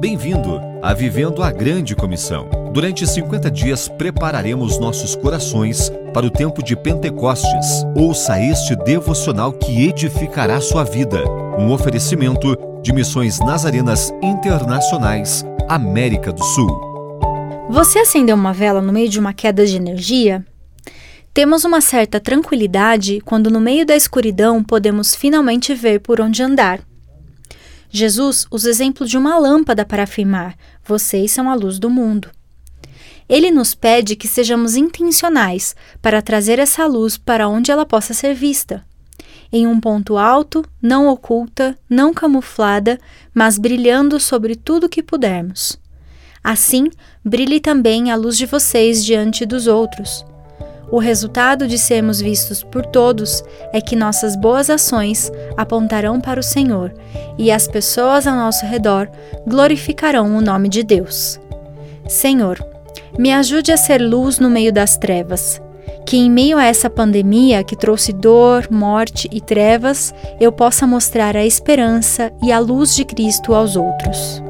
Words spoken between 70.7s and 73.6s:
mostrar a esperança e a luz de Cristo